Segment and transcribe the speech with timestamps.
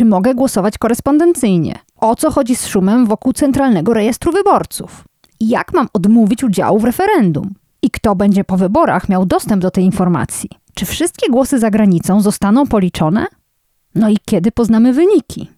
[0.00, 1.78] Czy mogę głosować korespondencyjnie?
[1.96, 5.04] O co chodzi z szumem wokół Centralnego Rejestru Wyborców?
[5.40, 7.54] Jak mam odmówić udziału w referendum?
[7.82, 10.50] I kto będzie po wyborach miał dostęp do tej informacji?
[10.74, 13.26] Czy wszystkie głosy za granicą zostaną policzone?
[13.94, 15.50] No i kiedy poznamy wyniki?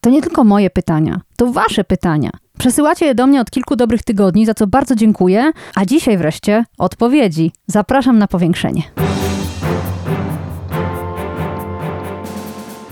[0.00, 2.30] To nie tylko moje pytania, to wasze pytania.
[2.58, 6.64] Przesyłacie je do mnie od kilku dobrych tygodni, za co bardzo dziękuję, a dzisiaj wreszcie
[6.78, 7.52] odpowiedzi.
[7.66, 8.82] Zapraszam na powiększenie.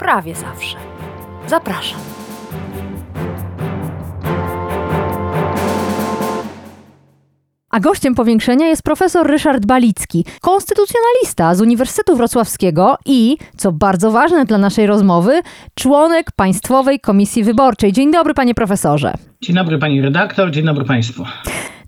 [0.00, 0.76] prawie zawsze.
[1.46, 2.00] Zapraszam.
[7.70, 14.44] A gościem powiększenia jest profesor Ryszard Balicki, konstytucjonalista z Uniwersytetu Wrocławskiego i, co bardzo ważne
[14.44, 15.40] dla naszej rozmowy,
[15.74, 17.92] członek Państwowej Komisji Wyborczej.
[17.92, 19.14] Dzień dobry, panie profesorze.
[19.40, 21.24] Dzień dobry pani redaktor, dzień dobry państwu.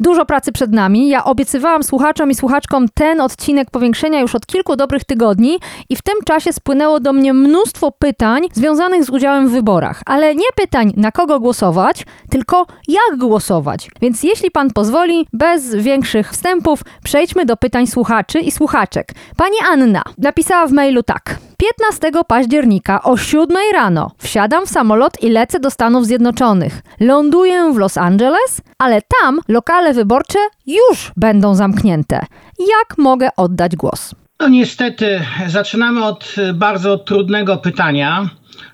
[0.03, 1.09] Dużo pracy przed nami.
[1.09, 5.59] Ja obiecywałam słuchaczom i słuchaczkom ten odcinek powiększenia już od kilku dobrych tygodni
[5.89, 10.03] i w tym czasie spłynęło do mnie mnóstwo pytań związanych z udziałem w wyborach.
[10.07, 13.91] Ale nie pytań na kogo głosować, tylko jak głosować.
[14.01, 19.13] Więc jeśli pan pozwoli, bez większych wstępów, przejdźmy do pytań słuchaczy i słuchaczek.
[19.37, 21.52] Pani Anna napisała w mailu tak.
[21.63, 26.83] 15 października o 7 rano wsiadam w samolot i lecę do Stanów Zjednoczonych.
[27.01, 32.27] Ląduję w Los Angeles, ale tam lokale wyborcze już będą zamknięte.
[32.59, 34.15] Jak mogę oddać głos?
[34.43, 38.31] No niestety, zaczynamy od bardzo trudnego pytania.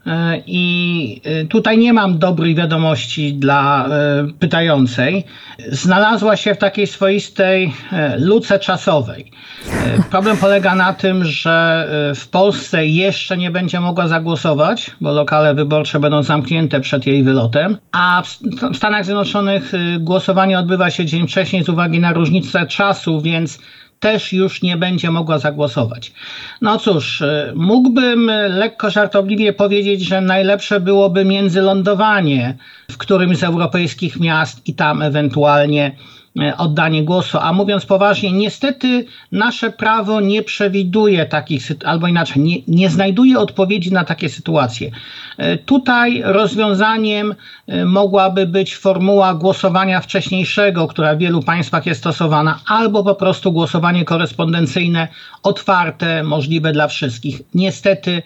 [0.07, 3.91] E, I e, tutaj nie mam dobrej wiadomości dla e,
[4.39, 5.25] pytającej.
[5.69, 7.73] Znalazła się w takiej swoistej
[8.19, 9.31] luce czasowej.
[10.11, 16.01] Problem polega na tym, że w Polsce jeszcze nie będzie mogła zagłosować, bo lokale wyborcze
[16.01, 18.23] będą zamknięte przed jej wylotem, a
[18.73, 23.59] w Stanach Zjednoczonych głosowanie odbywa się dzień wcześniej z uwagi na różnicę czasu, więc
[24.01, 26.13] też już nie będzie mogła zagłosować.
[26.61, 32.57] No cóż, y, mógłbym lekko żartobliwie powiedzieć, że najlepsze byłoby międzylądowanie
[32.91, 35.97] w którymś z europejskich miast i tam ewentualnie
[36.57, 37.39] oddanie głosu.
[37.41, 43.93] A mówiąc poważnie, niestety nasze prawo nie przewiduje takich, albo inaczej, nie, nie znajduje odpowiedzi
[43.93, 44.91] na takie sytuacje.
[45.37, 47.35] E, tutaj rozwiązaniem
[47.67, 53.53] e, mogłaby być formuła głosowania wcześniejszego, która w wielu państwach jest stosowana, albo po prostu
[53.53, 55.09] głosowanie korespondencyjne
[55.43, 57.41] otwarte, możliwe dla wszystkich.
[57.55, 58.23] Niestety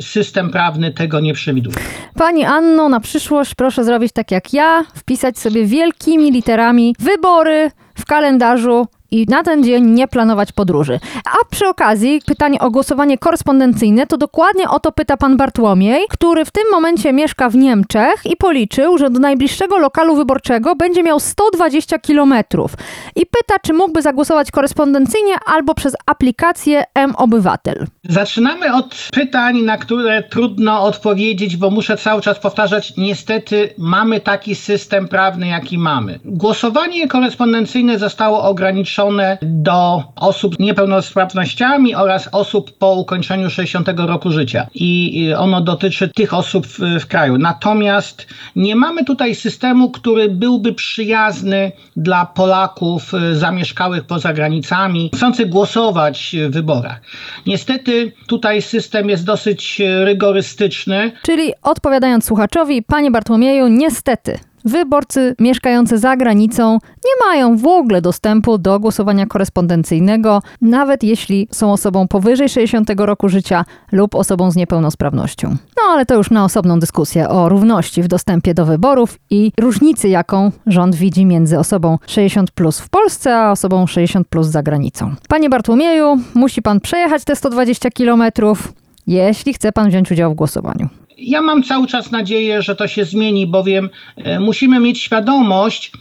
[0.00, 1.76] system prawny tego nie przewiduje.
[2.14, 8.04] Pani Anno, na przyszłość proszę zrobić tak jak ja, wpisać sobie wielkimi literami wybory w
[8.04, 11.00] kalendarzu i na ten dzień nie planować podróży.
[11.24, 16.44] A przy okazji pytanie o głosowanie korespondencyjne, to dokładnie o to pyta pan Bartłomiej, który
[16.44, 21.20] w tym momencie mieszka w Niemczech i policzył, że do najbliższego lokalu wyborczego będzie miał
[21.20, 22.72] 120 kilometrów.
[23.16, 27.86] I pyta, czy mógłby zagłosować korespondencyjnie albo przez aplikację M-Obywatel.
[28.08, 34.54] Zaczynamy od pytań, na które trudno odpowiedzieć, bo muszę cały czas powtarzać, niestety mamy taki
[34.54, 36.20] system prawny, jaki mamy.
[36.24, 39.05] Głosowanie korespondencyjne zostało ograniczone
[39.42, 44.66] do osób z niepełnosprawnościami oraz osób po ukończeniu 60 roku życia.
[44.74, 47.38] I ono dotyczy tych osób w, w kraju.
[47.38, 55.48] Natomiast nie mamy tutaj systemu, który byłby przyjazny dla Polaków y, zamieszkałych poza granicami, chcących
[55.48, 57.00] głosować w wyborach.
[57.46, 61.12] Niestety tutaj system jest dosyć rygorystyczny.
[61.22, 66.72] Czyli odpowiadając słuchaczowi, panie Bartłomieju, niestety wyborcy mieszkający za granicą
[67.04, 73.28] nie mają w ogóle dostępu do głosowania korespondencyjnego, nawet jeśli są osobą powyżej 60 roku
[73.28, 75.48] życia lub osobą z niepełnosprawnością.
[75.48, 80.08] No ale to już na osobną dyskusję o równości w dostępie do wyborów i różnicy,
[80.08, 85.14] jaką rząd widzi między osobą 60 plus w Polsce, a osobą 60 plus za granicą.
[85.28, 88.72] Panie Bartłomieju, musi pan przejechać te 120 kilometrów,
[89.06, 90.88] jeśli chce pan wziąć udział w głosowaniu.
[91.16, 95.92] Ja mam cały czas nadzieję, że to się zmieni, bowiem e, musimy mieć świadomość,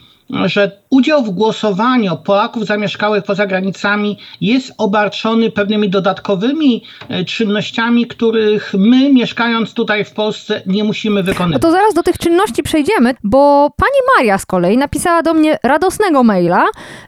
[0.46, 8.74] że udział w głosowaniu Polaków zamieszkałych poza granicami jest obarczony pewnymi dodatkowymi e, czynnościami, których
[8.78, 11.62] my, mieszkając tutaj w Polsce, nie musimy No wykonywać.
[11.62, 16.24] to zaraz do tych czynności przejdziemy, bo pani Maria z kolei napisała do mnie radosnego
[16.24, 16.64] maila,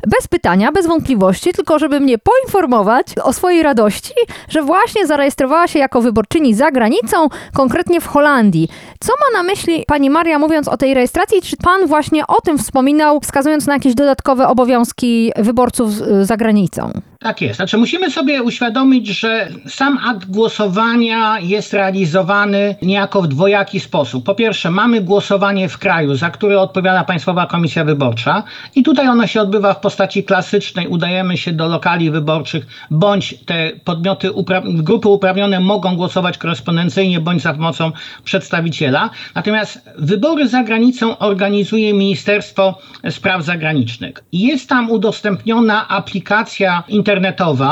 [0.07, 4.13] bez pytania, bez wątpliwości, tylko żeby mnie poinformować o swojej radości,
[4.49, 8.67] że właśnie zarejestrowała się jako wyborczyni za granicą, konkretnie w Holandii.
[8.99, 11.41] Co ma na myśli pani Maria mówiąc o tej rejestracji?
[11.41, 16.91] Czy pan właśnie o tym wspominał, wskazując na jakieś dodatkowe obowiązki wyborców z- za granicą?
[17.19, 17.55] Tak jest.
[17.55, 24.25] Znaczy musimy sobie uświadomić, że sam akt głosowania jest realizowany niejako w dwojaki sposób.
[24.25, 28.43] Po pierwsze, mamy głosowanie w kraju, za które odpowiada Państwowa Komisja Wyborcza
[28.75, 30.87] i tutaj ono się odbywa w postaci klasycznej.
[30.87, 37.41] Udajemy się do lokali wyborczych, bądź te podmioty, upra- grupy uprawnione mogą głosować korespondencyjnie, bądź
[37.41, 37.91] za pomocą
[38.23, 39.09] przedstawiciela.
[39.35, 42.79] Natomiast wybory za granicą organizuje Ministerstwo
[43.09, 44.23] Spraw Zagranicznych.
[44.31, 47.06] Jest tam udostępniona aplikacja internetowa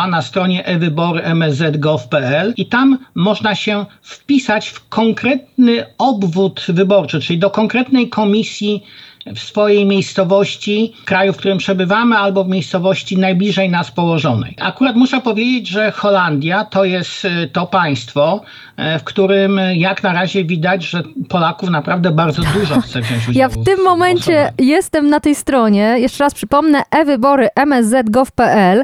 [0.09, 8.09] na stronie e-wybory.msz.gov.pl i tam można się wpisać w konkretny obwód wyborczy, czyli do konkretnej
[8.09, 8.83] komisji
[9.25, 14.55] w swojej miejscowości, kraju, w którym przebywamy, albo w miejscowości najbliżej nas położonej.
[14.61, 18.41] Akurat muszę powiedzieć, że Holandia to jest e, to państwo,
[18.77, 23.39] e, w którym jak na razie widać, że Polaków naprawdę bardzo dużo chce wziąć udział
[23.39, 25.95] Ja w tym momencie jestem na tej stronie.
[25.99, 28.83] Jeszcze raz przypomnę e-wybory msz.gov.pl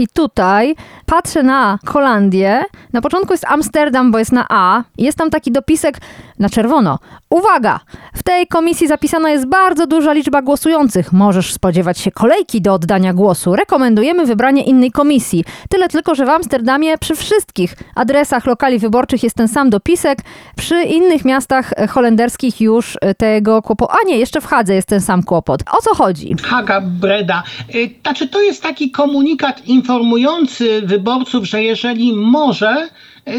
[0.00, 0.74] i tutaj
[1.06, 2.62] patrzę na Holandię.
[2.92, 4.82] Na początku jest Amsterdam, bo jest na A.
[4.98, 5.96] Jest tam taki dopisek
[6.38, 6.98] na czerwono.
[7.30, 7.80] Uwaga!
[8.14, 11.12] W tej komisji zapisana jest bardzo duża liczba głosujących.
[11.12, 13.56] Możesz spodziewać się kolejki do oddania głosu.
[13.56, 15.44] Rekomendujemy wybranie innej komisji.
[15.68, 20.18] Tyle tylko, że w Amsterdamie przy wszystkich adresach lokali wyborczych jest ten sam dopisek.
[20.56, 23.92] Przy innych miastach e, holenderskich już e, tego kłopotu.
[24.02, 25.62] A nie, jeszcze w Hadze jest ten sam kłopot.
[25.72, 26.36] O co chodzi?
[26.42, 27.42] Haga Breda.
[27.74, 32.88] Y, Znaczy, to jest taki komunikat informujący wyborców, że jeżeli może,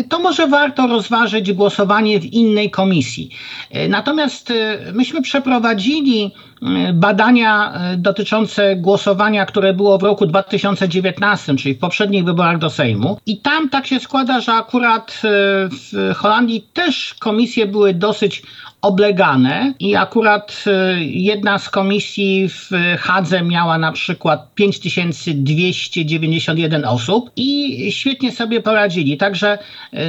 [0.09, 3.29] to może warto rozważyć głosowanie w innej komisji.
[3.75, 6.31] Y, Natomiast y, myśmy przeprowadzili
[6.93, 13.17] badania dotyczące głosowania, które było w roku 2019, czyli w poprzednich wyborach do Sejmu.
[13.25, 18.43] I tam tak się składa, że akurat w Holandii też komisje były dosyć
[18.81, 20.63] oblegane i akurat
[20.99, 22.69] jedna z komisji w
[22.99, 29.17] Hadze miała na przykład 5291 osób i świetnie sobie poradzili.
[29.17, 29.57] Także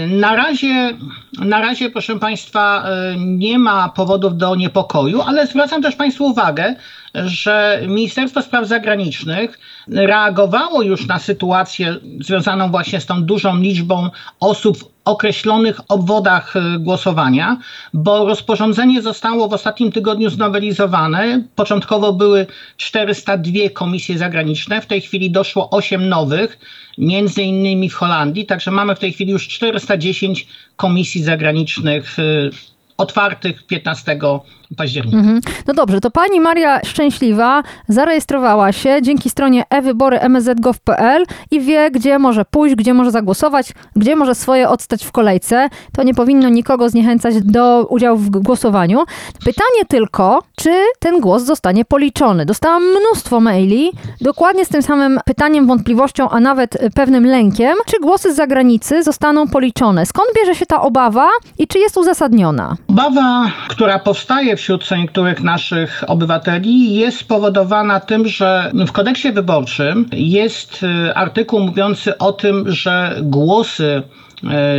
[0.08, 0.98] na razie,
[1.38, 6.74] na razie proszę Państwa, y, nie ma powodów do niepokoju, ale zwracam też Państwu uwagę,
[7.14, 14.10] że Ministerstwo Spraw Zagranicznych reagowało już na sytuację związaną właśnie z tą dużą liczbą
[14.40, 17.56] osób określonych obwodach y, głosowania,
[17.94, 21.42] bo rozporządzenie zostało w ostatnim tygodniu znowelizowane.
[21.56, 22.46] Początkowo były
[22.76, 26.58] 402 komisje zagraniczne, w tej chwili doszło 8 nowych,
[26.98, 30.46] między innymi w Holandii, także mamy w tej chwili już 410
[30.76, 32.50] komisji zagranicznych y,
[33.02, 34.18] otwartych 15
[34.76, 35.16] października.
[35.16, 35.40] Mhm.
[35.66, 42.18] No dobrze, to pani Maria Szczęśliwa zarejestrowała się dzięki stronie e-wybory msz.gov.pl i wie, gdzie
[42.18, 45.68] może pójść, gdzie może zagłosować, gdzie może swoje odstać w kolejce.
[45.92, 49.04] To nie powinno nikogo zniechęcać do udziału w głosowaniu.
[49.44, 52.46] Pytanie tylko, czy ten głos zostanie policzony.
[52.46, 53.90] Dostałam mnóstwo maili,
[54.20, 59.48] dokładnie z tym samym pytaniem, wątpliwością, a nawet pewnym lękiem, czy głosy z zagranicy zostaną
[59.48, 60.06] policzone.
[60.06, 61.28] Skąd bierze się ta obawa
[61.58, 62.76] i czy jest uzasadniona?
[62.92, 70.82] Obawa, która powstaje wśród niektórych naszych obywateli, jest spowodowana tym, że w kodeksie wyborczym jest
[70.82, 74.02] y, artykuł mówiący o tym, że głosy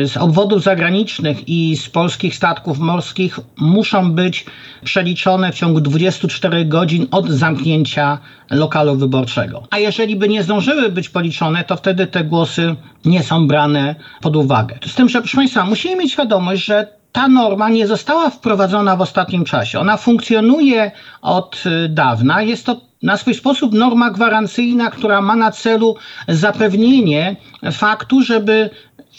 [0.04, 4.46] y, z obwodów zagranicznych i z polskich statków morskich muszą być
[4.84, 8.18] przeliczone w ciągu 24 godzin od zamknięcia
[8.52, 9.64] lokalu wyborczego.
[9.70, 14.36] A jeżeli by nie zdążyły być policzone, to wtedy te głosy nie są brane pod
[14.36, 14.76] uwagę.
[14.86, 19.02] Z tym, że proszę Państwa, musimy mieć świadomość, że ta norma nie została wprowadzona w
[19.02, 19.80] ostatnim czasie.
[19.80, 20.92] Ona funkcjonuje
[21.22, 22.42] od y, dawna.
[22.42, 25.96] Jest to na swój sposób norma gwarancyjna, która ma na celu
[26.28, 27.36] zapewnienie
[27.72, 28.70] faktu, żeby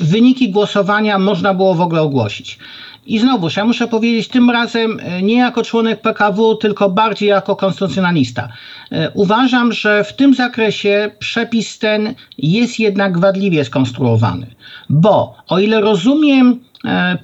[0.01, 2.59] wyniki głosowania można było w ogóle ogłosić.
[3.07, 7.57] I znowuż, ja muszę powiedzieć tym razem y, nie jako członek PKW, tylko bardziej jako
[7.57, 8.49] konstytucjonalista.
[8.93, 14.47] Y, Uważam, że w tym zakresie przepis ten jest jednak wadliwie skonstruowany,
[14.89, 16.61] bo o ile rozumiem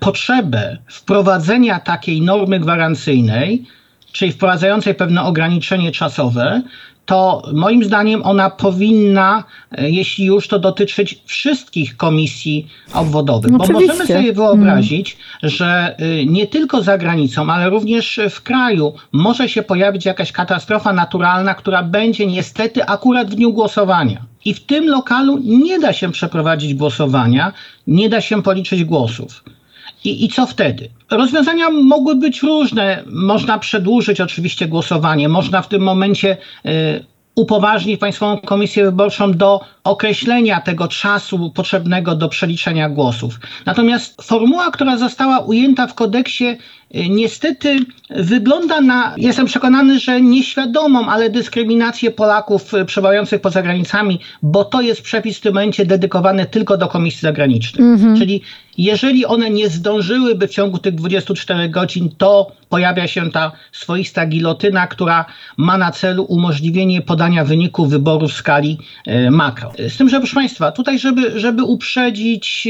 [0.00, 3.64] potrzebę wprowadzenia takiej normy gwarancyjnej,
[4.12, 6.62] czyli wprowadzającej pewne ograniczenie czasowe,
[7.10, 13.52] to moim zdaniem ona powinna, e, jeśli już, to dotyczyć wszystkich komisji obwodowych.
[13.52, 13.86] Bo Oczywiście.
[13.86, 19.62] możemy sobie wyobrazić, że y, nie tylko za granicą, ale również w kraju może się
[19.62, 24.22] pojawić jakaś katastrofa naturalna, która będzie niestety akurat w dniu głosowania.
[24.44, 27.52] I w tym lokalu nie da się przeprowadzić głosowania,
[27.86, 29.44] nie da się policzyć głosów.
[30.04, 30.88] I, I co wtedy?
[31.10, 33.02] Rozwiązania mogły być różne.
[33.06, 37.04] Można przedłużyć oczywiście głosowanie, można w tym momencie y,
[37.34, 43.40] upoważnić Państwową Komisję Wyborczą do określenia tego czasu potrzebnego do przeliczenia głosów.
[43.66, 46.58] Natomiast formuła, która została ujęta w kodeksie,
[46.94, 47.78] niestety
[48.10, 54.80] wygląda na, jestem przekonany, że nieświadomą, ale dyskryminację Polaków y, przebywających poza granicami, bo to
[54.80, 58.00] jest przepis w tym momencie dedykowany tylko do komisji zagranicznych.
[58.18, 58.42] Czyli
[58.78, 64.86] jeżeli one nie zdążyłyby w ciągu tych 24 godzin, to pojawia się ta swoista gilotyna,
[64.86, 65.24] która
[65.56, 69.72] ma na celu umożliwienie podania wyniku wyboru w skali e, makro.
[69.88, 72.68] Z tym, że proszę Państwa, tutaj żeby, żeby uprzedzić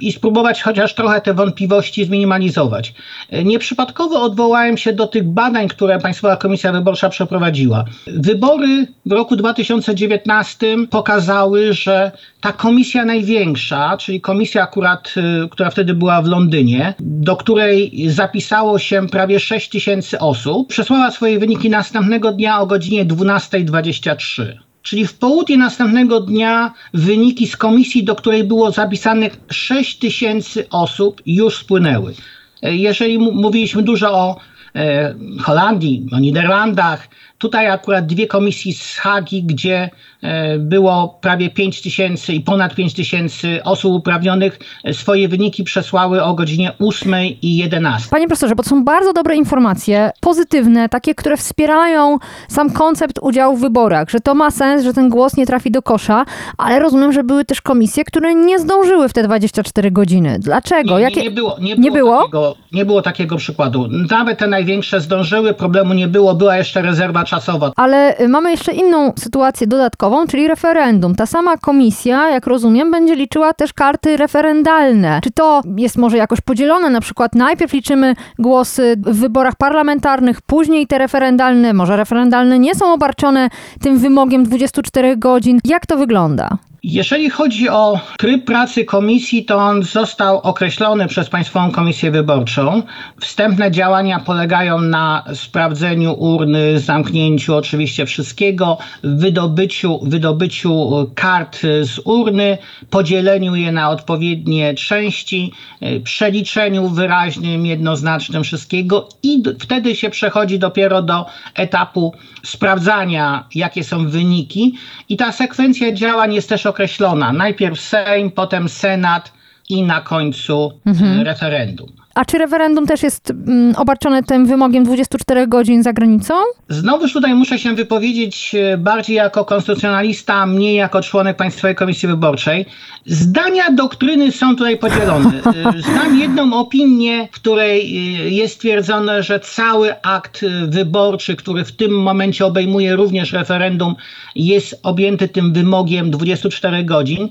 [0.00, 2.94] i spróbować chociaż trochę te wątpliwości zminimalizować.
[3.44, 7.84] Nieprzypadkowo odwołałem się do tych badań, które Państwowa Komisja Wyborcza przeprowadziła.
[8.06, 15.94] Wybory w roku 2019 pokazały, że ta komisja największa, czyli komisja akurat, y, która wtedy
[15.94, 22.32] była w Londynie, do której zapisało się prawie 6 tysięcy osób, przesłała swoje wyniki następnego
[22.32, 24.42] dnia o godzinie 12.23.
[24.82, 31.22] Czyli w południe następnego dnia wyniki z komisji, do której było zapisanych 6 tysięcy osób,
[31.26, 32.14] już spłynęły.
[32.62, 34.36] Jeżeli mówiliśmy dużo o
[34.74, 37.08] e, Holandii, o Niderlandach,
[37.38, 39.90] tutaj akurat dwie komisji z Hagi, gdzie
[40.22, 44.58] e, było prawie 5 tysięcy i ponad 5 tysięcy osób uprawnionych,
[44.92, 48.08] swoje wyniki przesłały o godzinie 8 i 11.
[48.10, 52.18] Panie profesorze, bo to są bardzo dobre informacje, pozytywne, takie, które wspierają
[52.48, 55.82] sam koncept udziału w wyborach, że to ma sens, że ten głos nie trafi do
[55.82, 56.24] kosza,
[56.58, 60.38] ale rozumiem, że były też komisje, które nie zdążyły w te 24 godziny.
[60.38, 60.96] Dlaczego?
[60.96, 61.20] Nie, Jakie...
[61.20, 62.18] nie, nie było, nie nie było, było?
[62.20, 63.88] Takiego, nie było takiego przykładu.
[64.10, 67.72] Nawet te największe zdążyły, problemu nie było, była jeszcze rezerwa czasowa.
[67.76, 71.14] Ale y, mamy jeszcze inną sytuację dodatkową, czyli referendum.
[71.14, 75.20] Ta sama komisja, jak rozumiem, będzie liczyła też karty referendalne.
[75.22, 76.90] Czy to jest może jakoś podzielone?
[76.90, 81.72] Na przykład najpierw liczymy głosy w wyborach parlamentarnych, później te referendalne.
[81.72, 83.48] Może referendalne nie są obarczone
[83.80, 85.58] tym wymogiem 24 godzin.
[85.64, 86.58] Jak to wygląda?
[86.82, 92.82] Jeżeli chodzi o tryb pracy komisji, to on został określony przez Państwową Komisję Wyborczą.
[93.20, 102.58] Wstępne działania polegają na sprawdzeniu urny, zamknięciu oczywiście wszystkiego, wydobyciu, wydobyciu kart z urny,
[102.90, 111.02] podzieleniu je na odpowiednie części, y, przeliczeniu wyraźnym, jednoznacznym wszystkiego i wtedy się przechodzi dopiero
[111.02, 114.74] do etapu sprawdzania, jakie są wyniki.
[115.08, 117.32] I ta sekwencja działań jest też określona.
[117.32, 119.32] Najpierw Sejm, potem Senat
[119.68, 121.97] i na końcu e, referendum.
[122.18, 126.34] A czy referendum też jest mm, obarczone tym wymogiem 24 godzin za granicą?
[126.68, 132.66] Znowuż tutaj muszę się wypowiedzieć e, bardziej jako konstytucjonalista, mniej jako członek Państwowej Komisji Wyborczej.
[133.06, 135.32] Zdania doktryny są tutaj podzielone.
[135.48, 141.72] E, Znam jedną opinię, w której e, jest stwierdzone, że cały akt wyborczy, który w
[141.72, 143.94] tym momencie obejmuje również referendum,
[144.36, 147.28] jest objęty tym wymogiem 24 godzin.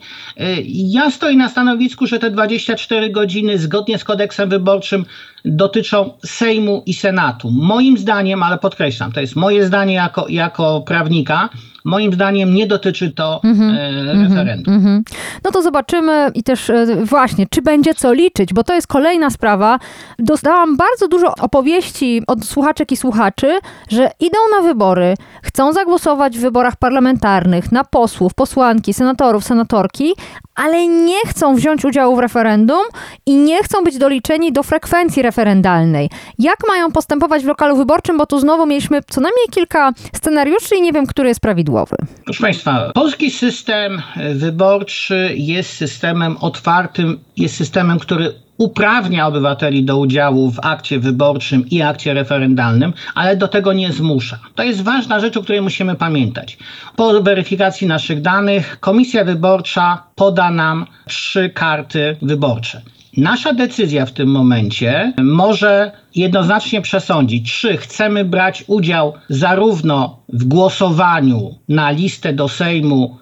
[0.66, 5.08] Ja stoję na stanowisku, że te 24 godziny zgodnie z kodeksem wyborczym Welchem
[5.48, 7.52] dotyczą Sejmu i Senatu.
[7.52, 11.50] Moim zdaniem, ale podkreślam, to jest moje zdanie jako, jako prawnika,
[11.88, 14.74] moim zdaniem nie dotyczy to e, referendum.
[14.74, 15.04] Mhm.
[15.44, 19.30] No to zobaczymy i też e, właśnie, czy będzie co liczyć, bo to jest kolejna
[19.30, 19.80] sprawa.
[20.20, 25.14] Dostałam bardzo dużo opowieści od słuchaczek i słuchaczy, że idą na wybory,
[25.44, 30.14] chcą zagłosować w wyborach parlamentarnych na posłów, posłanki, senatorów, senatorki,
[30.56, 32.82] ale nie chcą wziąć udziału w referendum
[33.26, 36.10] i nie chcą być doliczeni do frekwencji referendalnej.
[36.40, 40.82] Jak mają postępować w lokalu wyborczym, bo tu znowu mieliśmy co najmniej kilka scenariuszy i
[40.82, 41.98] nie wiem, który jest prawidłowy.
[42.26, 49.98] Proszę Państwa, polski system e, wyborczy jest systemem otwartym, jest systemem, który uprawnia obywateli do
[49.98, 54.40] udziału w akcie wyborczym i akcie referendalnym, ale do tego nie zmusza.
[54.56, 56.58] To jest ważna rzecz, o której musimy pamiętać.
[56.96, 62.82] Po weryfikacji naszych danych Komisja Wyborcza poda nam trzy karty wyborcze.
[63.18, 71.56] Nasza decyzja w tym momencie może jednoznacznie przesądzić, czy chcemy brać udział zarówno w głosowaniu
[71.70, 73.18] na listę do Sejmu,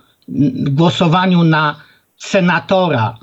[0.70, 1.76] głosowaniu na
[2.18, 3.18] senatora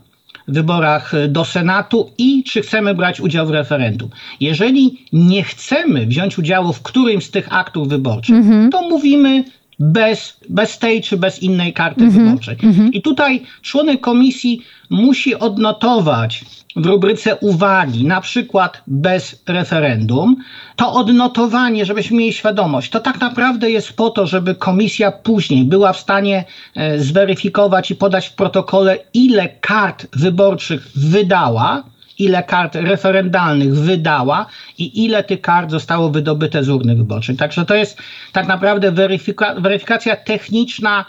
[0.49, 4.11] w wyborach do Senatu i czy chcemy brać udział w referendum.
[4.41, 8.37] Jeżeli nie chcemy wziąć udziału w którymś z tych aktów wyborczych,
[8.73, 9.45] to mówimy
[9.79, 12.57] bez, bez tej czy bez innej karty wyborczej.
[12.93, 16.45] I tutaj członek komisji musi odnotować
[16.77, 20.37] w rubryce uwagi, na przykład bez referendum,
[20.77, 25.93] to odnotowanie, żebyśmy mieli świadomość, to tak naprawdę jest po to, żeby komisja później była
[25.93, 31.85] w stanie e, zweryfikować i podać w protokole, ile kart wyborczych wydała,
[32.19, 34.47] ile kart referendalnych wydała
[34.79, 37.37] i ile tych kart zostało wydobyte z urny wyborczej.
[37.37, 37.99] Także to jest
[38.33, 41.05] tak naprawdę weryfika weryfikacja techniczna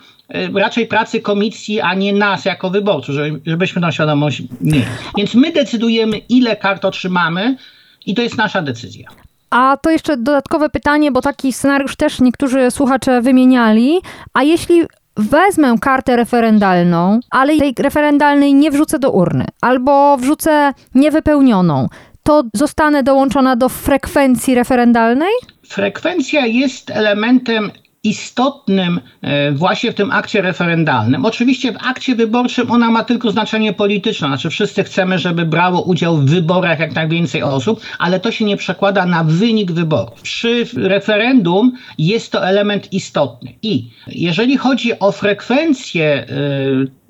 [0.56, 4.86] raczej pracy komisji, a nie nas jako wyborców, żeby, żebyśmy tą świadomość mieli.
[5.18, 7.58] Więc my decydujemy, ile kart otrzymamy
[8.06, 9.10] i to jest nasza decyzja.
[9.50, 14.00] A to jeszcze dodatkowe pytanie, bo taki scenariusz też niektórzy słuchacze wymieniali.
[14.34, 14.82] A jeśli
[15.18, 21.88] wezmę kartę referendalną, ale tej referendalnej nie wrzucę do urny, albo wrzucę niewypełnioną,
[22.24, 25.34] to zostanę dołączona do frekwencji referendalnej?
[25.68, 27.72] Frekwencja jest elementem
[28.04, 31.26] istotnym e, właśnie w tym akcie referendalnym.
[31.26, 36.18] Oczywiście w akcie wyborczym ona ma tylko znaczenie polityczne, znaczy wszyscy chcemy, żeby brało udział
[36.18, 40.22] w wyborach jak najwięcej osób, ale to się nie przekłada na wynik wyborów.
[40.22, 47.04] Przy referendum jest to element istotny i jeżeli chodzi o frekwencję e,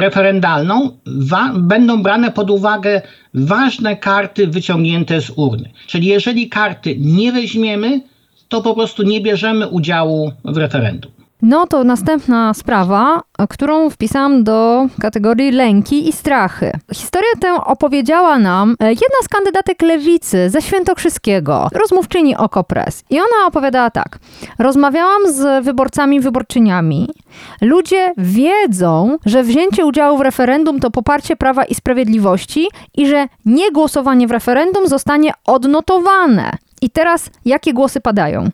[0.00, 3.02] referendalną wa- będą brane pod uwagę
[3.34, 5.70] ważne karty wyciągnięte z urny.
[5.86, 8.00] Czyli jeżeli karty nie weźmiemy,
[8.52, 11.12] to po prostu nie bierzemy udziału w referendum.
[11.42, 16.72] No to następna sprawa, którą wpisałam do kategorii lęki i strachy.
[16.94, 23.04] Historię tę opowiedziała nam e, jedna z kandydatek lewicy ze Świętokrzyskiego, rozmówczyni Okopres.
[23.10, 24.18] I ona opowiadała tak.
[24.58, 27.08] Rozmawiałam z wyborcami, wyborczyniami.
[27.60, 34.26] Ludzie wiedzą, że wzięcie udziału w referendum to poparcie Prawa i Sprawiedliwości i że niegłosowanie
[34.26, 36.50] w referendum zostanie odnotowane.
[36.82, 38.48] I teraz jakie głosy padają?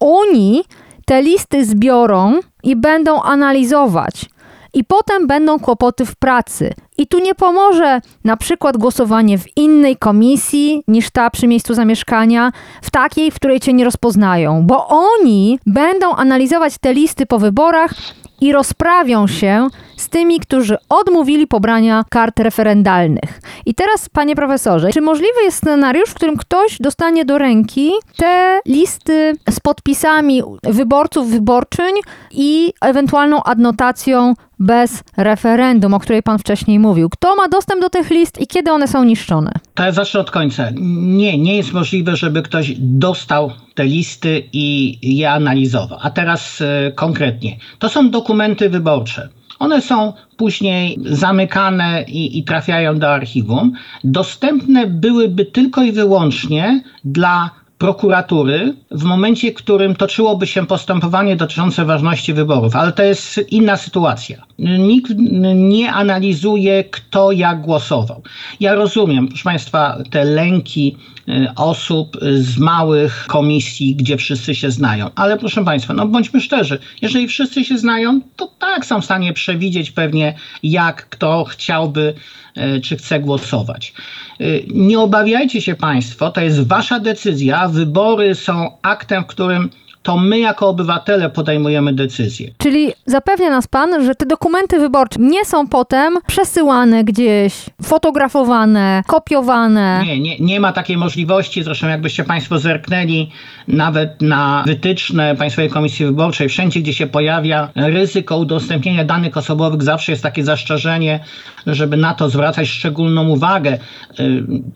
[0.00, 0.64] Oni
[1.04, 4.26] te listy zbiorą i będą analizować.
[4.74, 6.74] I potem będą kłopoty w pracy.
[6.98, 12.52] I tu nie pomoże na przykład głosowanie w innej komisji niż ta przy miejscu zamieszkania,
[12.82, 17.94] w takiej, w której cię nie rozpoznają, bo oni będą analizować te listy po wyborach
[18.40, 23.40] i rozprawią się z tymi, którzy odmówili pobrania kart referendalnych.
[23.66, 28.60] I teraz, panie profesorze, czy możliwy jest scenariusz, w którym ktoś dostanie do ręki te
[28.66, 31.94] listy z podpisami wyborców, wyborczyń
[32.30, 37.08] i ewentualną adnotacją bez referendum, o której pan wcześniej mówił?
[37.10, 39.52] Kto ma dostęp do tych list i kiedy one są niszczone?
[39.74, 40.64] To ja zacznę od końca.
[40.96, 45.98] Nie, nie jest możliwe, żeby ktoś dostał te listy i je analizował.
[46.02, 47.56] A teraz e, konkretnie.
[47.78, 49.28] To są dokumenty wyborcze.
[49.58, 53.72] One są później zamykane i, i, trafiają do archiwum.
[54.04, 61.84] Dostępne byłyby tylko i wyłącznie dla prokuratury w momencie, w którym toczyłoby się postępowanie dotyczące
[61.84, 64.46] ważności wyborów, ale to jest inna sytuacja.
[64.58, 65.12] Nikt
[65.54, 68.22] nie analizuje, kto jak głosował.
[68.60, 70.96] Ja rozumiem, proszę Państwa, te lęki
[71.28, 76.78] y, osób z małych komisji, gdzie wszyscy się znają, ale proszę Państwa, no bądźmy szczerzy,
[77.02, 82.14] jeżeli wszyscy się znają, to tak są w stanie przewidzieć pewnie, jak kto chciałby
[82.56, 83.92] y, czy chce głosować.
[84.40, 87.68] Y, nie obawiajcie się Państwo, to jest Wasza decyzja.
[87.68, 89.70] Wybory są aktem, w którym
[90.06, 92.50] to my jako obywatele podejmujemy decyzje.
[92.58, 100.02] Czyli zapewnia nas pan, że te dokumenty wyborcze nie są potem przesyłane gdzieś, fotografowane, kopiowane.
[100.06, 101.62] Nie, nie, nie ma takiej możliwości.
[101.62, 103.30] Zresztą jakbyście państwo zerknęli
[103.68, 110.12] nawet na wytyczne Państwowej Komisji Wyborczej, wszędzie gdzie się pojawia ryzyko udostępnienia danych osobowych, zawsze
[110.12, 111.20] jest takie zastrzeżenie,
[111.66, 113.78] żeby na to zwracać szczególną uwagę.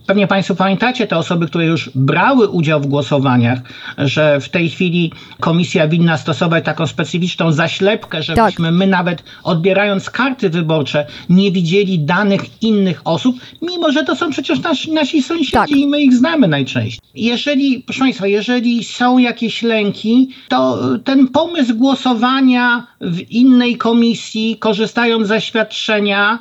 [0.06, 3.58] Pewnie Państwo pamiętacie te osoby, które już brały udział w głosowaniach,
[3.98, 8.74] że w tej chwili komisja winna stosować taką specyficzną zaślepkę, żebyśmy tak.
[8.74, 14.60] my nawet odbierając karty wyborcze nie widzieli danych innych osób, mimo że to są przecież
[14.60, 15.70] nasi, nasi sąsiedzi tak.
[15.70, 17.00] i my ich znamy najczęściej.
[17.14, 25.28] Jeżeli, proszę Państwa, jeżeli są jakieś lęki, to ten pomysł głosowania w innej komisji, korzystając
[25.28, 26.38] ze świadczenia,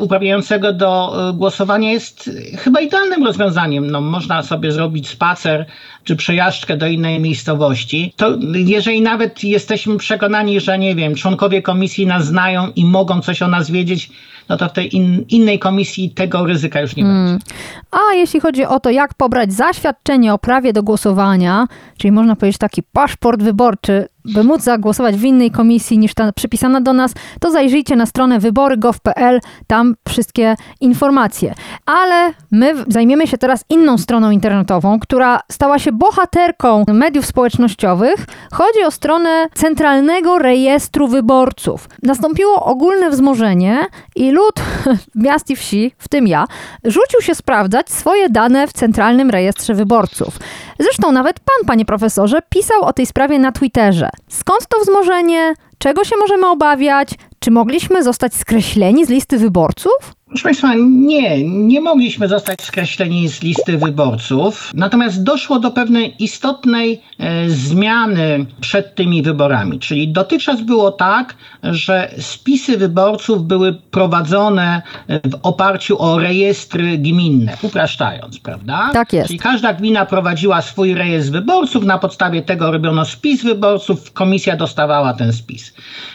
[0.00, 3.90] uprawniającego do głosowania jest chyba idealnym rozwiązaniem.
[3.90, 5.66] No, można sobie zrobić spacer
[6.04, 8.12] czy przejażdżkę do innej miejscowości.
[8.16, 13.42] To jeżeli nawet jesteśmy przekonani, że nie wiem, członkowie komisji nas znają i mogą coś
[13.42, 14.10] o nas wiedzieć,
[14.48, 17.26] no to w tej in, innej komisji tego ryzyka już nie Mm.
[17.26, 17.46] będzie.
[17.90, 21.66] A jeśli chodzi o to, jak pobrać zaświadczenie o prawie do głosowania,
[21.98, 26.80] czyli można powiedzieć taki paszport wyborczy, by móc zagłosować w innej komisji niż ta przypisana
[26.80, 31.54] do nas, to zajrzyjcie na stronę wybory.gov.pl, tam wszystkie informacje.
[31.86, 38.26] Ale my zajmiemy się teraz inną stroną internetową, która stała się bohaterką mediów społecznościowych.
[38.52, 41.88] Chodzi o stronę Centralnego Rejestru Wyborców.
[42.02, 43.78] Nastąpiło ogólne wzmożenie
[44.16, 44.54] i lud
[45.14, 46.44] miast i wsi, w tym ja,
[46.84, 50.38] rzucił się sprawdzać swoje dane w Centralnym Rejestrze Wyborców.
[50.78, 54.10] Zresztą nawet pan, panie profesorze, pisał o tej sprawie na Twitterze.
[54.28, 55.54] Skąd to wzmożenie?
[55.82, 57.08] Czego się możemy obawiać?
[57.38, 60.14] Czy mogliśmy zostać skreśleni z listy wyborców?
[60.32, 67.02] Proszę Państwa, nie, nie mogliśmy zostać skreśleni z listy wyborców, natomiast doszło do pewnej istotnej
[67.18, 69.78] e, zmiany przed tymi wyborami.
[69.78, 77.56] Czyli dotychczas było tak, że spisy wyborców były prowadzone e, w oparciu o rejestry gminne,
[77.62, 78.90] upraszczając, prawda?
[78.92, 79.26] Tak jest.
[79.26, 85.14] Czyli każda gmina prowadziła swój rejestr wyborców, na podstawie tego robiono spis wyborców, komisja dostawała
[85.14, 85.71] ten spis.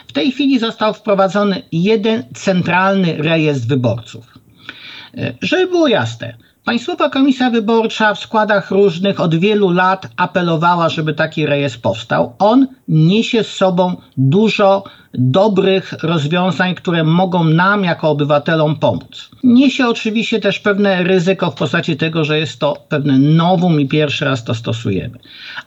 [0.08, 4.38] W tej chwili został wprowadzony jeden centralny rejestr wyborców.
[5.18, 6.38] E, Żeby było jasne,
[6.68, 12.34] Państwowa Komisja Wyborcza w składach różnych od wielu lat apelowała, żeby taki rejestr powstał.
[12.40, 19.30] On niesie z sobą dużo dobrych rozwiązań, które mogą nam jako obywatelom pomóc.
[19.44, 24.26] Niesie oczywiście też pewne ryzyko w postaci tego, że jest to pewne nowum i pierwszy
[24.26, 25.18] raz to stosujemy.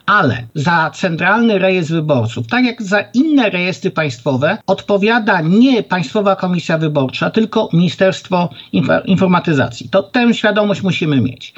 [0.06, 6.78] Ale za Centralny Rejestr Wyborców, tak jak za inne rejestry państwowe, odpowiada nie Państwowa Komisja
[6.78, 8.48] Wyborcza, tylko Ministerstwo
[9.04, 9.88] Informatyzacji.
[9.88, 11.54] To tę świadomość musimy mieć.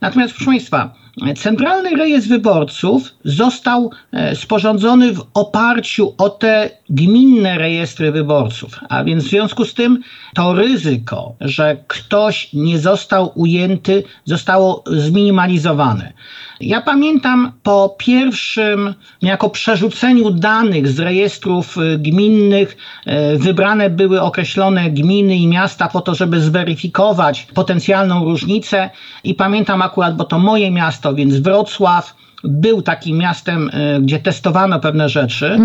[0.00, 0.94] Natomiast, proszę Państwa,
[1.36, 8.80] Centralny Rejestr Wyborców został e, sporządzony w oparciu o te gminne rejestry wyborców.
[8.88, 10.02] A więc w związku z tym
[10.34, 16.12] to ryzyko, że ktoś nie został ujęty, zostało zminimalizowane.
[16.60, 24.90] Ja pamiętam po pierwszym, jako przerzuceniu danych z rejestrów y, gminnych, e, wybrane były określone
[24.90, 28.90] gminy i miasta po to, żeby zweryfikować potencjalną różnicę.
[29.24, 34.80] I pamiętam akurat, bo to moje miasto, więc Wrocław był takim miastem, e, gdzie testowano
[34.80, 35.58] pewne rzeczy.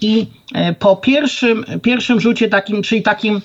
[0.00, 3.40] I e, po pierwszym, pierwszym rzucie takim, czyli takim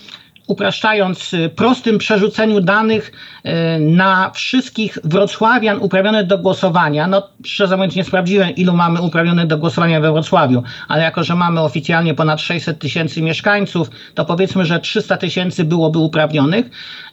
[0.49, 3.11] upraszczając, y, prostym przerzuceniu danych
[3.45, 7.07] y, na wszystkich wrocławian uprawnionych do głosowania.
[7.07, 11.35] No, szczerze mówiąc, nie sprawdziłem, ilu mamy uprawnionych do głosowania we Wrocławiu, ale jako, że
[11.35, 16.65] mamy oficjalnie ponad 600 tysięcy mieszkańców, to powiedzmy, że 300 tysięcy byłoby uprawnionych.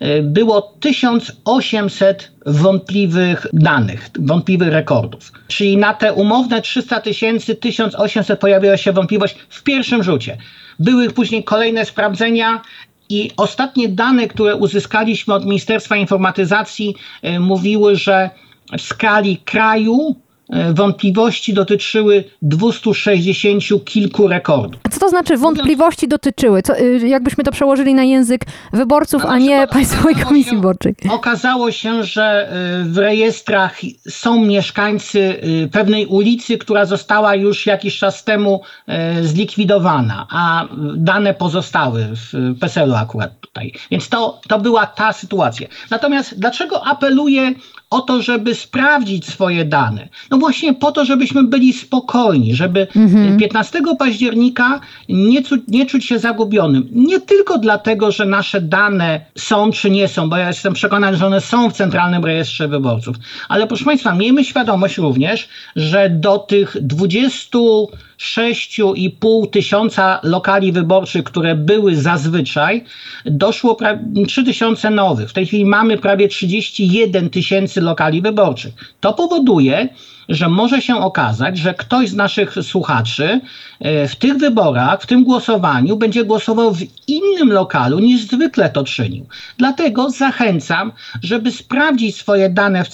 [0.02, 5.32] Y, Było 1800 wątpliwych danych, wątpliwych rekordów.
[5.48, 10.36] Czyli na te umowne 300 tysięcy, 1800 pojawiła się wątpliwość w pierwszym rzucie.
[10.78, 12.62] Były później kolejne sprawdzenia
[13.08, 18.30] i ostatnie dane, które uzyskaliśmy od Ministerstwa Informatyzacji, e, mówiły, że
[18.78, 20.16] w skali kraju
[20.74, 24.80] wątpliwości dotyczyły 260 kilku rekordów.
[24.90, 26.62] Co to znaczy wątpliwości dotyczyły?
[26.62, 28.40] Co, y, jakbyśmy to przełożyli na język
[28.72, 30.94] wyborców, No, a nie Państwowej Komisji się- Wyborczej?
[31.10, 32.48] Okazało się, że
[32.80, 33.76] y, w rejestrach
[34.08, 35.18] są mieszkańcy
[35.64, 38.60] y, pewnej ulicy, która została już jakiś czas temu
[39.22, 40.64] zlikwidowana, a
[40.96, 43.72] dane pozostały w PESEL-u akurat tutaj.
[43.90, 45.68] Więc to, to była ta sytuacja.
[45.90, 47.52] Natomiast dlaczego apeluję
[47.96, 50.08] o to, żeby sprawdzić swoje dane?
[50.30, 53.38] No właśnie po to, żebyśmy byli spokojni, żeby Mhm.
[53.38, 56.88] 15 października nie, nie czuć się zagubionym.
[56.92, 61.26] Nie tylko dlatego, że nasze dane są czy nie są, bo ja jestem przekonany, że
[61.26, 63.16] one są w Centralnym Rejestrze Wyborców,
[63.48, 66.76] ale proszę Państwa, miejmy świadomość również, że do tych
[68.18, 72.84] 26,5 tysiąca lokali wyborczych, które były zazwyczaj,
[73.24, 75.30] doszło pra- 3 tysiące nowych.
[75.30, 78.74] W tej chwili mamy prawie 31 tysięcy lokali wyborczych.
[79.00, 79.88] To powoduje,
[80.28, 83.40] że może się okazać, że ktoś z naszych słuchaczy
[83.80, 88.84] e, w tych wyborach, w tym głosowaniu będzie głosował w innym lokalu niż zwykle to
[88.84, 89.26] czynił.
[89.58, 92.88] Dlatego zachęcam, żeby sprawdzić swoje dane w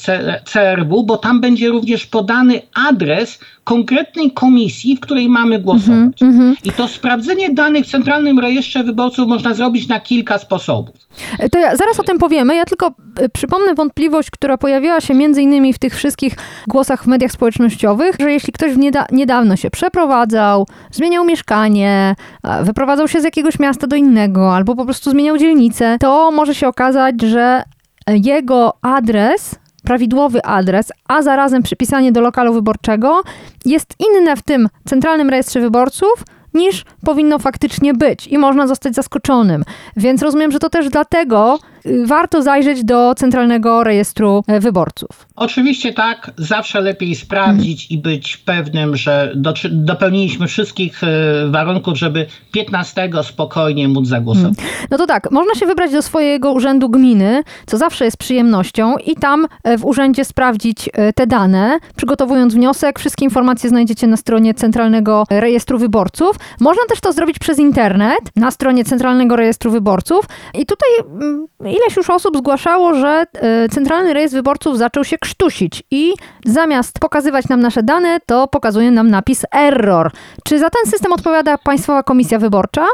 [0.45, 6.21] CRW, bo tam będzie również podany adres konkretnej komisji, w której mamy głosować.
[6.65, 10.95] I to sprawdzenie danych w Centralnym Rejestrze Wyborców można zrobić na kilka sposobów.
[11.39, 12.57] E, To ja zaraz o tym powiemy.
[12.57, 16.35] Ja tylko e, przypomnę wątpliwość, która pojawiła się między innymi w tych wszystkich
[16.69, 22.15] głosach w mediach społecznościowych, że jeśli ktoś nieda niedawno się przeprowadzał, zmieniał mieszkanie,
[22.63, 26.69] wyprowadzał się z jakiegoś miasta do innego, albo po prostu zmieniał dzielnicę, to może się
[26.69, 27.63] okazać, że
[28.07, 33.23] e, jego adres prawidłowy adres, a zarazem przypisanie do lokalu wyborczego
[33.65, 39.65] jest inne w tym Centralnym Rejestrze Wyborców niż powinno faktycznie być i można zostać zaskoczonym.
[39.97, 41.59] Więc rozumiem, że to też dlatego
[42.05, 45.27] warto zajrzeć do Centralnego Rejestru e, Wyborców.
[45.37, 51.07] Oczywiście tak, zawsze lepiej sprawdzić i być pewnym, że do, dopełniliśmy wszystkich e,
[51.51, 54.55] warunków, żeby 15 spokojnie móc zagłosować.
[54.91, 59.17] No to tak, można się wybrać do swojego urzędu gminy, co zawsze jest przyjemnością, i
[59.17, 62.99] tam e, w urzędzie sprawdzić te dane, przygotowując wniosek.
[62.99, 66.37] Wszystkie informacje znajdziecie na stronie Centralnego Rejestru Wyborców.
[66.61, 70.25] Można też to zrobić przez internet na stronie Centralnego Rejestru Wyborców.
[70.55, 70.89] I tutaj
[71.21, 76.13] mm, ileś już osób zgłaszało, że e, Centralny Rejestr Wyborców zaczął się krztusić i
[76.45, 80.11] zamiast pokazywać nam nasze dane, to pokazuje nam napis error.
[80.45, 82.87] Czy za ten system odpowiada Państwowa Komisja Wyborcza?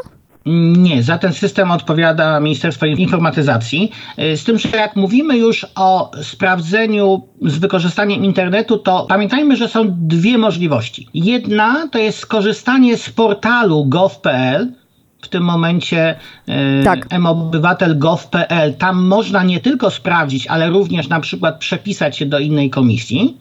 [0.77, 3.93] Nie, za ten system odpowiada Ministerstwo Informatyzacji.
[4.19, 9.69] Y, Z tym, że jak mówimy już o sprawdzeniu z wykorzystaniem internetu, to pamiętajmy, że
[9.69, 11.09] są dwie możliwości.
[11.15, 14.73] Jedna to jest skorzystanie z portalu gov.pl.
[15.23, 16.15] W tym momencie
[16.49, 17.19] y, Tak.
[17.19, 18.75] mobywatel.gov.pl.
[18.75, 23.37] Tam można nie tylko sprawdzić, ale również na przykład przepisać się do innej komisji.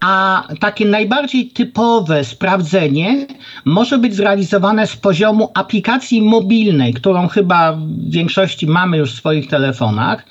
[0.00, 3.26] A takie najbardziej typowe sprawdzenie
[3.64, 9.48] może być zrealizowane z poziomu aplikacji mobilnej, którą chyba w większości mamy już w swoich
[9.48, 10.24] telefonach.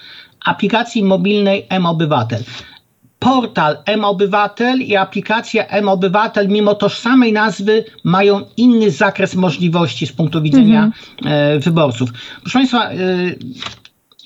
[0.45, 2.43] Aplikacji mobilnej M-Obywatel.
[3.25, 10.91] Portal M-Obywatel i aplikacja M-Obywatel, mimo tożsamej nazwy, mają inny zakres możliwości z punktu widzenia
[11.25, 12.09] e, wyborców.
[12.41, 12.95] Proszę Państwa, e,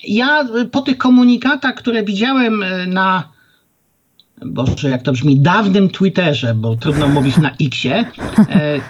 [0.04, 3.28] ja po tych komunikatach, które widziałem e, na
[4.46, 8.04] Boże, jak to brzmi, dawnym Twitterze, bo trudno mówić na Xie.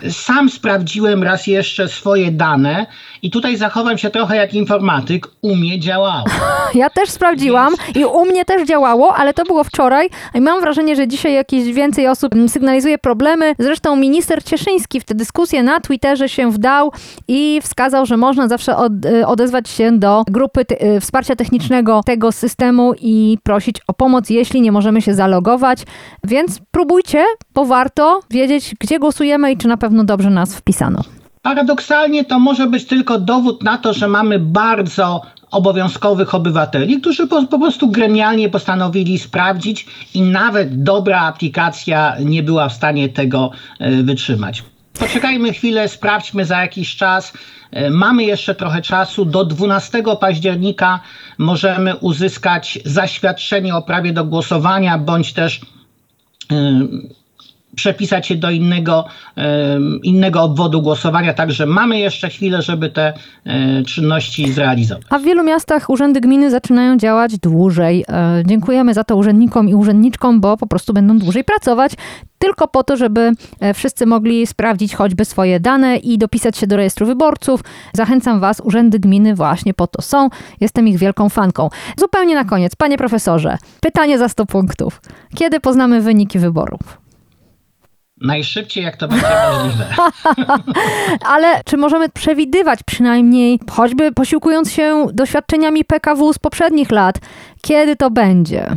[0.05, 2.87] E, sam sprawdziłem raz jeszcze swoje dane
[3.23, 5.29] i tutaj zachowam się trochę jak informatyk.
[5.43, 6.25] U mnie działało.
[6.75, 10.97] Ja też sprawdziłam i u mnie też działało, ale to było wczoraj i mam wrażenie,
[10.97, 13.55] że dzisiaj jakieś więcej osób sygnalizuje problemy.
[13.59, 16.93] Zresztą minister Cieszyński w tę dyskusję na Twitterze się wdał
[17.29, 22.01] i wskazał, że można zawsze od, y, odezwać się do grupy te, y, wsparcia technicznego
[22.07, 25.39] tego systemu i prosić o pomoc, jeśli nie możemy się zalogować.
[26.24, 27.24] Więc próbujcie,
[27.55, 31.00] bo warto wiedzieć, gdzie głosujemy i czy na pewno dobrze nas wpisano.
[31.42, 37.46] Paradoksalnie to może być tylko dowód na to, że mamy bardzo obowiązkowych obywateli, którzy po,
[37.46, 44.03] po prostu gremialnie postanowili sprawdzić i nawet dobra aplikacja nie była w stanie tego e,
[44.03, 44.62] wytrzymać.
[44.98, 47.33] Poczekajmy chwilę, sprawdźmy za jakiś czas.
[47.71, 49.25] E, Mamy jeszcze trochę czasu.
[49.25, 51.01] Do 12 października
[51.39, 55.61] możemy uzyskać zaświadczenie o prawie do głosowania, bądź też
[56.53, 56.81] e,
[57.81, 59.05] przepisać się do innego,
[60.03, 61.35] innego obwodu głosowania.
[61.35, 63.12] Także mamy jeszcze chwilę, żeby te
[63.45, 65.05] e, czynności zrealizować.
[65.11, 68.05] A w wielu miastach urzędy gminy zaczynają działać dłużej.
[68.09, 71.93] E, Dziękujemy za to urzędnikom i urzędniczkom, bo po prostu będą dłużej pracować.
[72.38, 76.77] Tylko po to, żeby e, wszyscy mogli sprawdzić choćby swoje dane i dopisać się do
[76.77, 77.61] rejestru wyborców.
[77.93, 80.29] Zachęcam Was, urzędy gminy właśnie po to są.
[80.61, 81.69] Jestem ich wielką fanką.
[81.99, 85.01] Zupełnie na koniec, panie profesorze, pytanie za 100 punktów.
[85.35, 87.01] Kiedy poznamy wyniki wyborów?
[88.21, 89.87] Najszybciej, jak to będzie możliwe.
[91.35, 97.19] Ale czy możemy przewidywać przynajmniej, choćby posiłkując się doświadczeniami PKW z poprzednich lat,
[97.63, 98.77] kiedy to będzie?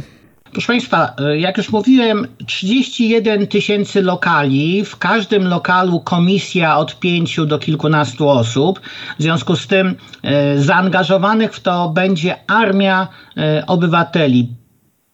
[0.54, 7.46] Proszę Państwa, e, jak już mówiłem, 31 tysięcy lokali, w każdym lokalu komisja od pięciu
[7.46, 8.80] do kilkunastu osób.
[9.20, 14.50] W związku z tym e, zaangażowanych w to będzie armia e, obywateli.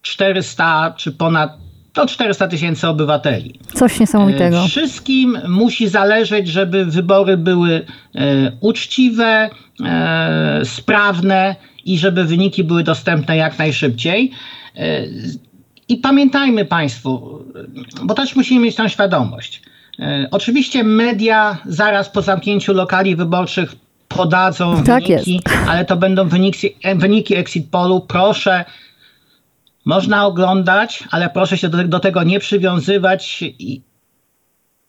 [0.02, 1.69] 400 czy ponad
[2.00, 3.60] to 400 tysięcy obywateli.
[3.74, 4.64] Coś niesamowitego.
[4.64, 7.86] E, Wszystkim musi zależeć, żeby wybory były
[8.16, 9.50] e, uczciwe,
[9.86, 14.32] e, sprawne i żeby wyniki były dostępne jak najszybciej.
[15.90, 17.40] I pamiętajmy Państwo,
[18.04, 19.62] bo też musimy mieć tą świadomość.
[20.32, 23.76] Oczywiście media zaraz po zamknięciu lokali wyborczych
[24.08, 28.02] podadzą Tak wyniki, ale to będą wyniki, wyniki exit pollu.
[28.02, 28.66] Proszę
[29.86, 33.82] można oglądać, ale proszę się do, do tego nie przywiązywać i,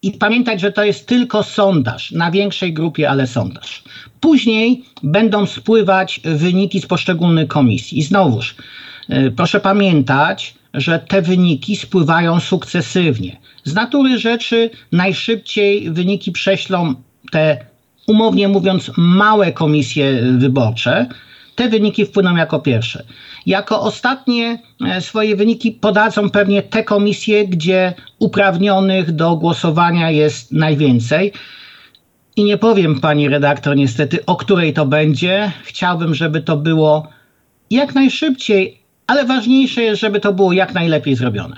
[0.03, 3.83] i pamiętać, że to jest tylko sondaż, na większej grupie, ale sondaż.
[4.20, 7.98] Później będą spływać wyniki z poszczególnych komisji.
[7.98, 8.55] I znowuż,
[9.11, 13.37] y, proszę pamiętać, że te wyniki spływają sukcesywnie.
[13.64, 16.94] Z natury rzeczy najszybciej wyniki prześlą
[17.31, 17.59] te,
[18.07, 21.07] umownie mówiąc, małe komisje wyborcze.
[21.60, 23.04] Te wyniki wpłyną jako pierwsze.
[23.46, 31.32] Jako ostatnie e, swoje wyniki podadzą pewnie te komisje, gdzie uprawnionych do głosowania jest najwięcej.
[32.36, 35.52] I nie powiem pani redaktor niestety, o której to będzie.
[35.64, 37.08] Chciałbym, żeby to było
[37.70, 41.56] jak najszybciej, ale ważniejsze jest, żeby to było jak najlepiej zrobione.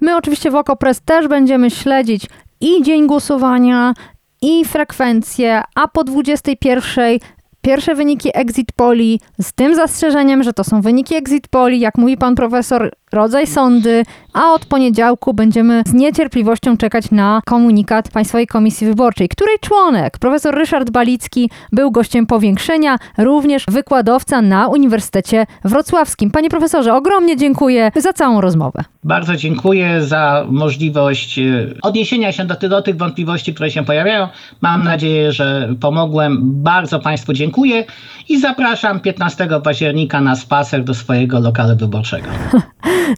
[0.00, 2.26] My oczywiście w OKO.press też będziemy śledzić
[2.60, 3.94] i dzień głosowania,
[4.42, 7.18] i frekwencję, a po 21
[7.66, 12.16] pierwsze wyniki exit poli z tym zastrzeżeniem, że to są wyniki exit poli, jak mówi
[12.16, 18.86] pan profesor, rodzaj sądy, a od poniedziałku będziemy z niecierpliwością czekać na komunikat Państwowej Komisji
[18.86, 26.30] Wyborczej, której członek, profesor Ryszard Balicki, był gościem powiększenia, również wykładowca na Uniwersytecie Wrocławskim.
[26.30, 28.84] Panie profesorze, ogromnie dziękuję za całą rozmowę.
[29.04, 31.42] Bardzo dziękuję za możliwość e,
[31.82, 34.28] odniesienia się do, ty- do tych wątpliwości, które się pojawiają.
[34.60, 36.38] Mam nadzieję, że pomogłem.
[36.42, 37.84] Bardzo Państwu dziękuję
[38.28, 42.28] i zapraszam 15 października na spacer do swojego lokalu wyborczego.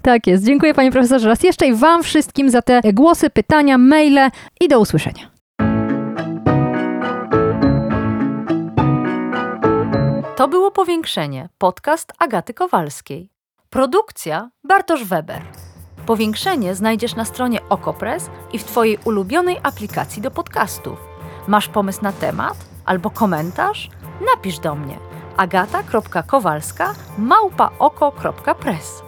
[0.02, 0.44] Tak jest.
[0.44, 4.80] Dziękuję panie profesorze raz jeszcze i wam wszystkim za te głosy, pytania, maile i do
[4.80, 5.30] usłyszenia.
[10.36, 13.30] To było Powiększenie, podcast Agaty Kowalskiej.
[13.70, 15.42] Produkcja Bartosz Weber.
[16.06, 20.98] Powiększenie znajdziesz na stronie Okopres i w Twojej ulubionej aplikacji do podcastów.
[21.46, 23.90] Masz pomysł na temat albo komentarz?
[24.34, 24.98] Napisz do mnie
[25.36, 29.07] agata.kowalska małpaoko.press.